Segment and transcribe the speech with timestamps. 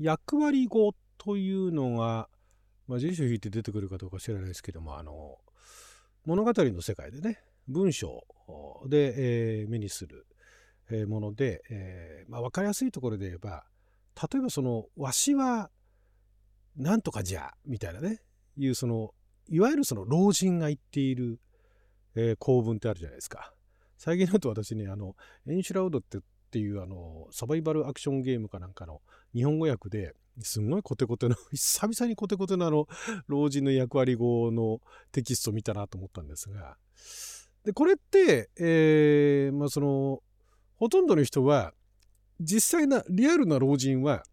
[0.00, 2.28] 役割語というのが、
[2.88, 5.36] まあ、辞書引いて出てくるかどうか知らないですけどもあの
[6.24, 7.38] 物語の世界でね
[7.68, 8.24] 文章
[8.86, 10.26] で、えー、目にする
[11.06, 13.64] もので、えーまあ、分かりやすいところで言えば
[14.32, 15.70] 例えばその「わしは
[16.76, 18.22] なんとかじゃ」みたいなね
[18.56, 19.14] いうその
[19.50, 21.38] いわゆるその老人が言っている、
[22.14, 23.52] えー、構文ってあるじゃないですか。
[23.98, 25.14] 最近だと私ねあの
[25.46, 26.18] エンシュラウドって
[26.50, 29.00] っていうあのサバイバルアクションゲームかなんかの
[29.32, 32.88] 日本語訳ですんごいコテコテの 久々にコテコテのあの
[33.28, 34.80] 老人の役割語の
[35.12, 36.76] テキストを見たなと思ったんですが。
[37.64, 40.22] でこれって、え、まあその
[40.76, 41.72] ほとんどの人は
[42.40, 44.24] 実際なリアルな老人は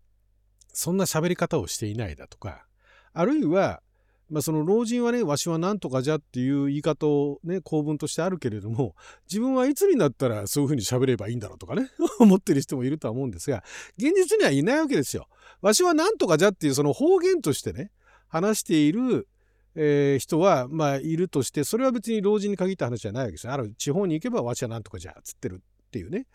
[0.74, 2.66] そんな喋り方をしていないだとか
[3.14, 3.84] あるいは
[4.30, 8.96] まあ、その老人はね、わしは何とかじゃっていう言い方をね、公文としてあるけれども、
[9.30, 13.64] 自分はいつになったらそういうふうに喋ればいいんだろうとかね、 思ってる人もいるとは思うんですが、
[13.98, 15.28] 現実にはいないわけですよ。
[15.62, 17.92] わしは何とかじゃっていうその方言としてね、
[18.28, 19.28] 話している、
[19.76, 23.54] えー、人は、まあ、いるとして、それは別に老人に限った話じゃないわけですよ。
[23.54, 26.28] ある地方に行けばわしは何とかじゃっつってるっていうね、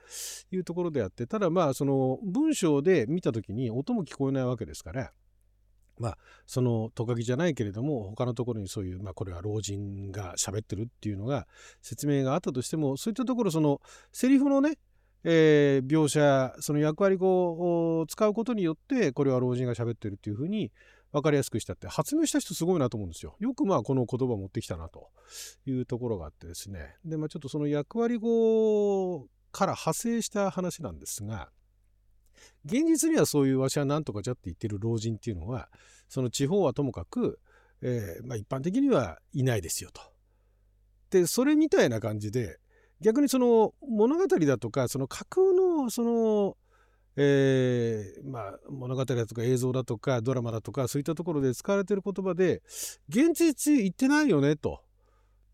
[0.50, 5.12] いうところであって、ただまあ、その文章で見た時に音も聞こえないわけですから、
[6.03, 11.47] まあそのトカゲじゃないけれども他のところにそういう、まあ、これは老人が喋ってるっていうのが
[11.81, 13.81] 説明があったとしてもそういったところその
[14.12, 14.78] セリフのね、
[15.23, 20.73] えー、描写その役割語を使うことによってこれは老人が喋ってるっていうふうに
[21.12, 23.36] 分かりやすくしたって発明した人すごいなと思うんですよ。
[23.39, 25.11] よくまあこの言葉を持ってきたなと
[25.67, 31.50] いうところがあってですねでまあちょっとその役割語から派生した話なんですが
[32.65, 35.69] 現実にはそういうわしは何とかじゃって言ってる老人っていうのは
[36.09, 37.41] その地方はともかく、
[37.83, 40.03] えー、まあ、一般的にはいないですよと。
[41.11, 42.59] でそれみたいな感じで
[43.01, 46.57] 逆にその物語だとかその架空のその、
[47.17, 52.63] えー、まあ、物語だとか映像だとかドラマだとかそういったところで使われてる言葉で
[53.09, 54.81] 現実言ってないよねと。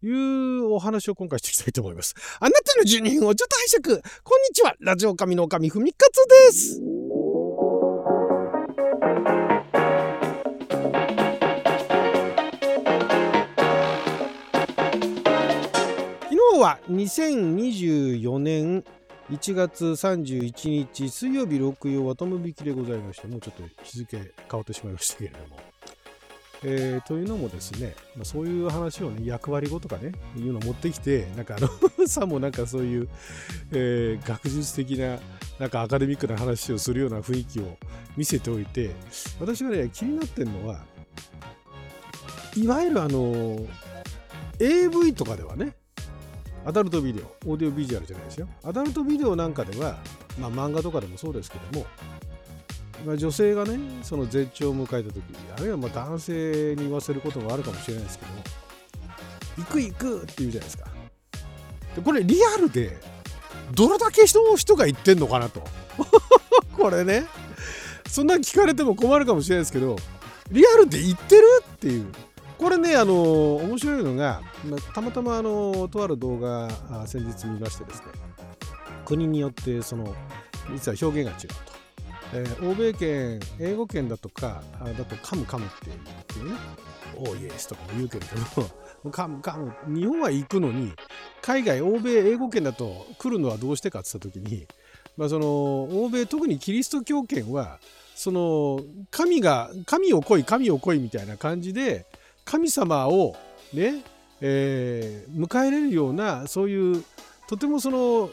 [0.03, 2.15] いうお話を今回していきたいと思います。
[2.41, 4.03] あなたの12分をちょっと拝借。
[4.23, 4.75] こんにちは。
[4.81, 6.81] ラジオ神の神ふみかつです。
[16.31, 18.85] 昨日は2024年
[19.31, 25.68] 1月31日水曜日六曜はとむびきでございましてもうちょっと日付変わってしまいましたけれども
[26.65, 31.69] えー、というのもですね、まあ、そういう話をね、役割語とかね、いうの持ってきて、なんかあの
[32.09, 33.09] さもなんかそういう、
[33.71, 35.19] えー、学術的な、
[35.59, 37.77] なんかアカデミックな話をするような雰囲気を
[38.17, 38.91] 見せておいて、
[39.41, 40.85] 私がね、気になってるのは、
[42.57, 43.65] いわゆるあの、
[44.59, 45.77] AV とかではね、
[46.67, 48.49] アダルトビデオ、オーディオビジュアルじゃないですよ。
[48.65, 49.99] アダルトビデオなんかでは、
[50.41, 51.87] まあ漫画とかでもそうですけども、
[53.07, 55.23] まあ、女性がねその絶頂を迎えた時
[55.57, 58.33] あるいはま男性に言わせることもあるかもしれないですけど
[59.59, 60.87] 行く行くって言うじゃないですか。
[61.97, 62.97] でこれリアルで
[63.73, 65.63] どれだけ人の人が言ってんのかなと。
[66.77, 67.27] これね。
[68.09, 69.97] そんな聞かれても困るかもしれないですけど
[70.51, 71.45] リアルで言ってる
[71.75, 72.07] っていう。
[72.57, 74.43] これねあの面白いのが、
[74.93, 76.69] たまたまあのとある動画
[77.07, 78.07] 先日見ましてですね。
[79.05, 80.15] 国によってその
[80.73, 81.68] 実は表現が違う。
[82.35, 86.59] えー、欧米圏英語圏だとかだとカムカムって言ってね。
[87.17, 88.63] オーイエスとかも言うけれど
[89.05, 89.73] も カムカム。
[89.89, 90.93] 日本は行くのに
[91.43, 94.67] 海外欧米英語圏だと来るのはどうしてかって言った時に、
[95.17, 95.47] まあ、その
[96.05, 97.79] 欧米特にキリスト教圏は
[98.15, 102.07] その神が神を来い神を来いみたいな感じで
[102.45, 103.37] 神様を
[103.73, 104.03] ね、
[104.41, 107.05] えー、迎えれるようなそういう
[107.49, 108.31] とてもその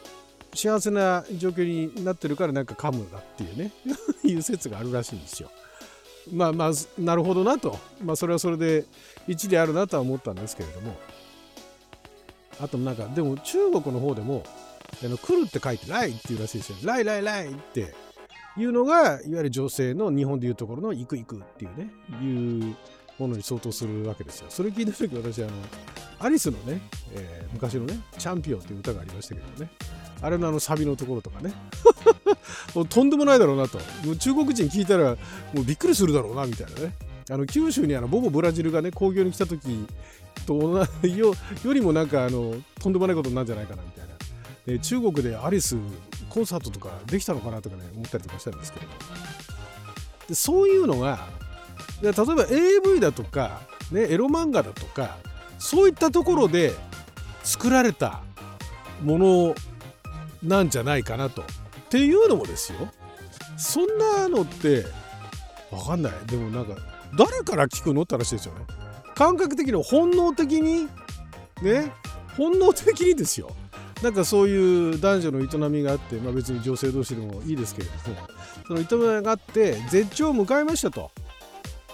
[0.56, 3.72] 幸せな状況になってるからなんか噛むだっていうね
[4.24, 5.52] いう説があるらしいんですよ。
[6.32, 8.86] まあまあなるほどなと、まあ、それはそれで
[9.28, 10.96] 一理あるなとは思ったんですけれども
[12.60, 14.44] あとなんかでも中国の方でも
[15.04, 16.78] あの来るって書いて来っていうらしいですよ。
[16.84, 17.94] 来来来って
[18.58, 21.92] いうのがいわゆる女性の日本でいうところの行く行くっていうね
[22.22, 22.76] いう
[23.20, 24.48] ものに相当するわけですよ。
[24.50, 25.52] それ聞いた時私あの
[26.20, 26.82] アリスのね、
[27.14, 29.70] えー、昔のね「チャンピオン」っていう歌がありましたけどね
[30.26, 31.54] あれのあのサビのところとかね。
[32.74, 33.78] もうとんでもないだろうなと。
[34.04, 35.12] もう中国人聞いたら
[35.54, 36.94] もうびっくりするだろうなみたいなね。
[37.30, 39.86] あの九州にあのボボブラジルがね興行に来た時
[40.46, 41.34] と同じよ
[41.64, 44.14] よりもなんかあのとんでもないことなんじゃないかなみたいな、
[44.68, 45.76] え中国でアリス
[46.30, 48.86] コンサートとかできたのかなとかね思ったりとかしたんですけど。
[50.28, 51.28] でそういうのが
[52.02, 53.62] 例えば AV だとか、
[53.92, 55.18] ね、エロ漫画だとか
[55.60, 56.74] そういったところで
[57.44, 58.22] 作られた
[59.04, 59.56] もの
[60.48, 61.42] なんじゃないかなと。
[61.42, 61.46] っ
[61.90, 62.80] ていうのもですよ。
[63.58, 64.86] そんなのって
[65.72, 66.14] わかんない。
[66.28, 66.76] でもなんか
[67.18, 68.66] 誰から聞くのって話ですよね。
[69.16, 70.88] 感覚的に本能的に
[71.62, 71.92] ね。
[72.38, 73.52] 本能的にですよ。
[74.04, 78.28] なんかそういう男女の営みがあって、まあ、別に女性同士でもいいですけれども。
[78.68, 81.12] その営みがあって絶頂を迎えましたと。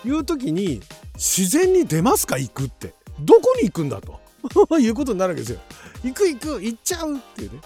[0.03, 0.81] いう時に
[1.13, 2.37] 自然に出ますか？
[2.39, 2.95] 行くって。
[3.19, 4.19] どこに行くんだと。
[4.79, 5.59] いうことになるわけですよ。
[6.03, 7.59] 行く行く行っちゃうっていうね。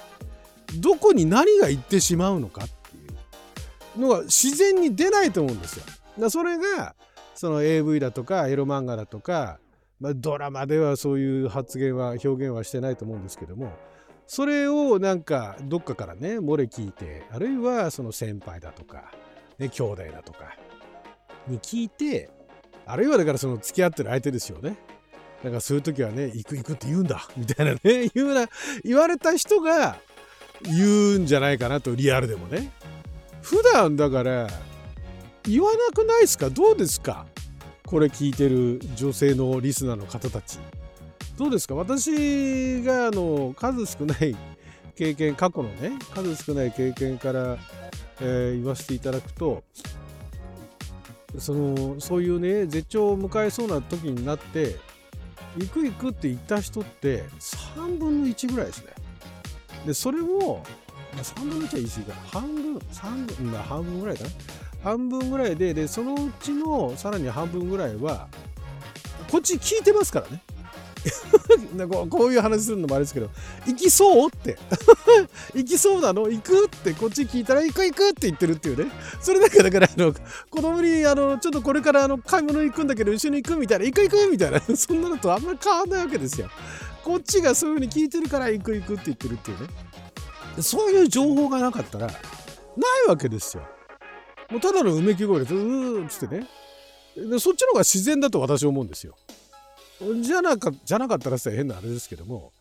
[0.81, 5.86] どこに何が行ってしまうのかっていうのが自然に出ないと思うんですよ。
[6.19, 6.95] だそれが
[7.33, 9.60] その AV だとかエロ漫画だとか、
[10.00, 13.74] まあ、ドラマではそういう発言は表現はしてないと思うんですけども
[14.25, 19.12] それをなんかどっかからね漏れ聞いてあるいはその先輩だとか、
[19.60, 20.56] ね、兄弟だとか
[21.48, 22.30] に聞いて
[22.86, 24.78] あるいはだからその付き合ってる相手ですよね。
[25.44, 28.48] だからそういう時はね行く行くって言うんだみたいなね言うな
[28.83, 29.98] 言われた人が
[30.63, 30.86] 言
[31.16, 32.72] うんじゃないかなとリアルでもね。
[33.42, 34.48] 普段だから
[35.44, 36.50] 言わなくないですか？
[36.50, 37.25] どうですか？
[37.86, 40.57] これ聞いてる女性のリスナーの方たち。
[41.38, 41.75] どうですか？
[41.75, 44.36] 私があの数少ない
[44.96, 47.57] 経験過去のね数少ない経験から、
[48.22, 49.63] えー、言わせていただくと
[51.38, 54.78] そのそういうね絶頂を迎えそうな時になって
[55.57, 58.94] 行く行くって言った人って3分の1ぐらいですね。
[59.86, 60.64] でそれも、
[61.16, 64.30] ま、3分の1は言い過ぎか半分3分、半分ぐらいかな。
[64.84, 68.28] 半分ぐらいででそのうちのさらに半分ぐらいは
[69.32, 70.42] こっち聞いてますからね。
[72.10, 73.30] こういう話するのもあれですけど
[73.66, 74.58] 行きそうって。
[75.54, 76.30] 行きそうなの？
[76.30, 78.92] 行くってこっち聞いたら行く行くって言ってるっていうね。
[79.22, 80.14] それだけだからあの
[80.50, 83.86] 子供にあのちょっとこれからあの買い物行くんだけど一緒に行くみたいな。
[83.86, 84.62] 行く行くみたいな。
[84.76, 86.50] そんなのとあんまり変わんないわけですよ。
[87.06, 89.68] こっちがそういう風に聞いてるから行く行くって言ってるっていうね。
[90.62, 92.16] そういう情報がなかったらない
[93.07, 93.63] わけですよ。
[94.50, 96.48] もうただのうめき声でうーっつってね。
[97.16, 99.16] でそっちの方が自然だと私は思うんですよ。
[100.22, 102.52] じゃなかじゃなかったらさ変なあれですけども。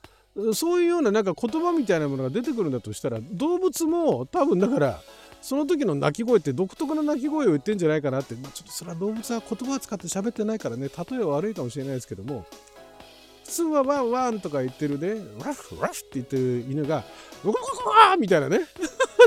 [0.53, 5.01] そういうようななんか言葉みたいなものが出てくるんだとしたら動物も多分だから
[5.41, 10.89] その時の鳴き声って独特の鳴き声を言ってんじゃないかなって、まあ、ちょっとそれは動物は言葉を使って喋ってないからね。
[10.89, 12.45] 例えは悪いかもしれないですけども。
[13.45, 17.05] 普通はワンワンとか言ってるねラフラフって言ってる犬が
[17.45, 18.61] ウコココワーみたいなね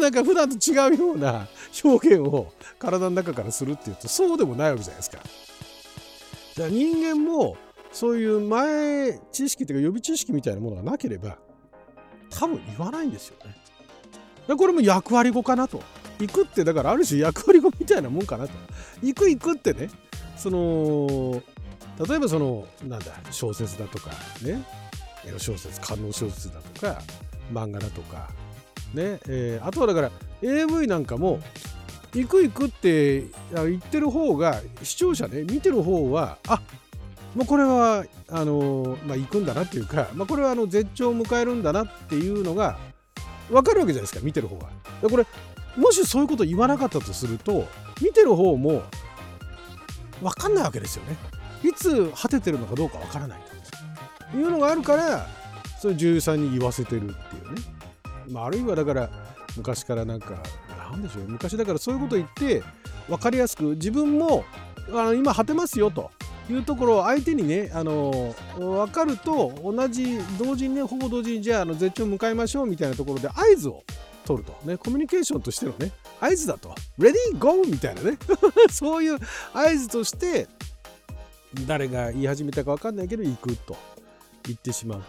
[0.02, 1.48] なんか普段と違うような
[1.84, 5.20] 表現を体の中からするっていうとそうでもないわけじゃないですか。
[6.56, 7.58] じゃあ人間も
[7.92, 11.38] そういう前知識というか予備知識みたいなものがなければ
[12.32, 13.56] 多分言わないんですよね。
[14.48, 15.82] でこれも役割語かなと。
[16.20, 18.54] 行くってだからある種役割語みたいなもんかなと。
[19.04, 19.90] 行く行くってね
[20.36, 21.44] その
[22.00, 24.12] 例えばそのなんだ小説だとか
[24.44, 24.64] ね
[25.26, 27.02] エロ小説観音小説だとか
[27.52, 28.30] 漫画だとか
[28.94, 30.12] ね、えー、あとはだから
[30.42, 31.40] AV なんかも
[32.14, 36.62] 行く行くって言ってる方が視聴者ね見てる方はあ
[37.36, 42.78] もうこれはあのまあ、行くんだなっていうか、まあ、これはあの絶頂を迎えるんだなっていうのが
[43.50, 44.68] 分かるわけじゃないですか見てる方が。
[45.10, 45.26] これ
[45.78, 47.68] もしそういうこと言わなかったとすると
[48.02, 48.82] 見てる方も
[50.22, 51.16] 分かんないわけですよね。
[51.64, 53.40] いつ果ててるのかどうか分からない
[54.32, 55.28] というのがあるから
[55.80, 57.62] それ女優さんに言わせてるっていうね。
[58.30, 59.10] まあ、あるいはだから
[59.56, 60.36] 昔からなんか
[60.92, 62.64] なんでしょう昔だからそういうこと言って
[63.08, 64.44] 分かりやすく自分も
[64.90, 66.12] あの今果てますよと
[66.50, 73.84] いうところを相手にね、あの分かると同じ同時にねほぼ同時にじゃああの絶頂を迎えましょうみたいなところで合図を
[74.26, 74.58] 取ると。
[74.66, 76.74] ねコミュニケーションとしてのね合図だと。
[76.98, 78.18] レディーゴーみたいなね。
[78.72, 79.20] そういう
[79.54, 80.48] 合図として
[81.68, 83.76] 誰が言い始めたか分かんないけど行くと。
[84.48, 85.04] 言ってしまう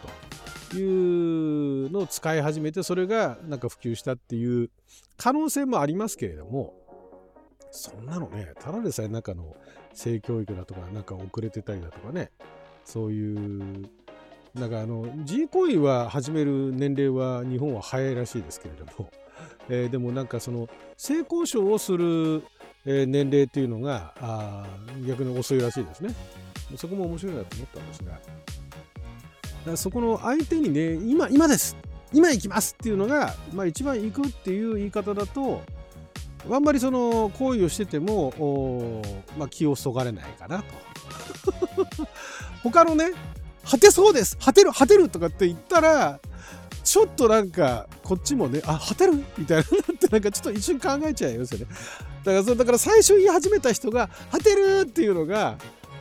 [0.70, 4.70] というのを使い始めてそれがなんか普及したっていう
[5.16, 6.74] 可能性もありますけれども。
[7.70, 9.54] そんなのねただでさえ中の
[9.92, 12.30] 性教育だとかなんか遅れてたりだとかね。
[12.84, 13.90] そういう
[14.54, 19.10] なんかあの自慰行為は始める年齢は日本は早いらしいですけれども、
[19.68, 22.42] えー、でもなんかその性交渉をする、
[22.90, 24.66] え、年齢っていうのがあ
[25.06, 26.14] 逆に遅いらしいですね。
[26.76, 28.12] そこも面白いなと思ったんですが。
[28.12, 28.22] だか
[29.66, 31.76] らそこの相手にね今今です。
[32.14, 35.60] 今行きますっていうのが、まあ、一番行くっていう言い方だと
[36.50, 39.02] あんまりその行為をしてても、
[39.36, 40.64] まあ、気をそがれないかなと。
[42.64, 43.12] 他のね
[43.70, 44.38] 果てそうです。
[44.38, 46.20] 果てる果てるとかって言ったら
[46.82, 49.66] ちょっとなんかこっちもねあ果てるみたいなっ
[49.98, 51.66] てなんかちょっと一瞬考えちゃいますよね。
[52.24, 55.56] だからだから最初言い始めた人が果てるっていうのが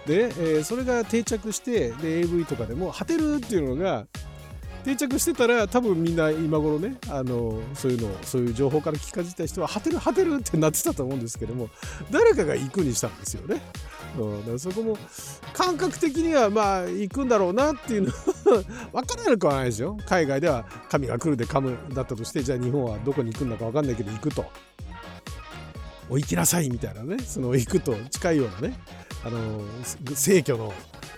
[0.05, 4.07] で、えー、それが定着してで AV とかでも果てるっていうのが
[4.87, 11.69] 定着してたら多分みんな今頃ねあのそういうのそういう情報から聞かじた人は果てる果てるってなってたと思うんですけども
[12.09, 13.61] 誰かが行くにしたんですよね。
[14.17, 14.97] うん、だからそこも
[15.51, 18.63] 感覚的にはまあ行くんだろうなっていうのは
[19.03, 19.97] 分からなくはないですよ。
[20.05, 24.45] 海外では神が来るで神だったとしてじゃあ日本はどこに行くんだか分かんないけど行くと。
[26.09, 28.79] お行きなさいみたいなねその行くと近いようなね
[29.23, 29.61] あの
[30.15, 30.73] 聖居の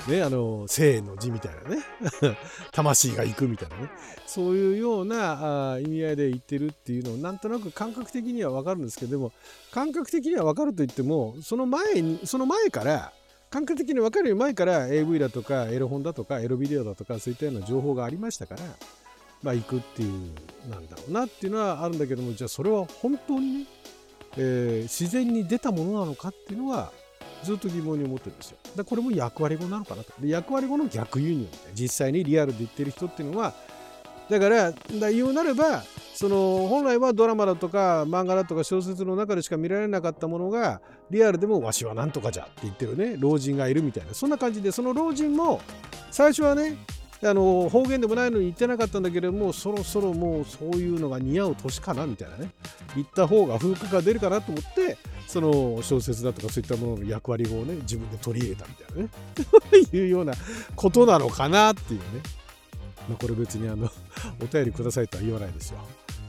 [0.07, 1.83] ね、あの生の字みたいなね
[2.71, 3.89] 魂が行くみたいなね
[4.25, 9.33] そういうようなあ意味合いで言ってるっていうのをなんとなく感覚的には分かるんですけどでも
[9.71, 13.11] 感覚的には分かるといってもその前にその前から
[13.49, 18.61] 感覚的に分かる前から AV だとかエロ本だとかエロビデオだとかそういったような情報がありましたから
[19.43, 23.65] まあ行くっていうなんだろうなっていうのはあるんだけどもじゃあそれは本当にね、
[24.37, 26.91] えー、自然に出たものなのかっていうのは
[27.43, 28.57] ずっと疑問に思ってるんですよ。
[28.75, 30.11] だこれも役割語なのかなと。
[30.19, 33.53] で役割語の逆輸入実際にリアルで言ってる人っていうのは
[34.29, 35.83] だからだ言うなれば
[36.13, 45.61] その本来はドラマだとか漫画だとか小説の中でしか見られなかったものがリアルでもわしはなんとかじゃって言ってるね老人がいるみたいなそんな感じでその老人も
[46.11, 46.77] 最初はね
[47.21, 52.51] あの方言でもないのに言ってなかったんだけれどもそろそろもうそういうのが似合う年かなみたいなね。
[52.95, 54.97] 言った方が風格が出るかなと思って
[55.27, 59.09] その小説だとかそういったものの役割をね自分で取り入れたみたいなね。
[59.91, 60.33] いうような
[60.75, 62.05] ことなのかなっていうね、
[63.09, 63.91] まあ、これ別にあの
[64.41, 65.79] お便りくださいとは言わないですよ、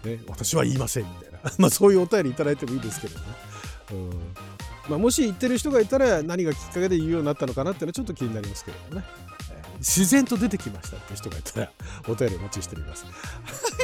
[0.04, 1.38] ね、私は言いませんみたいな。
[1.58, 3.26] まあそういうお便りいいてもいいですけどね、
[3.92, 4.10] うん。
[4.88, 9.29] まあ、もし言ってる人がいたら何がきっかけで言うようになったのかなっていうのはちょっと気になりますけどもね。
[9.80, 11.70] 自然と出てきましたって人がいたら
[12.06, 13.06] お便りお待ちしております。
[13.06, 13.10] は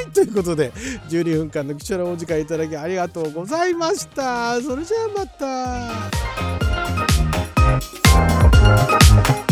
[0.07, 0.71] い、ということで
[1.09, 4.61] 12分間の貴重なお時間いただきありがとうございました。
[4.61, 5.27] それじゃあま
[9.41, 9.46] た。